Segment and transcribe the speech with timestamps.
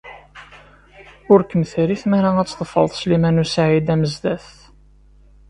[1.31, 4.47] Ur kem-terri tmara ad tḍefred Sliman u Saɛid Amezdat.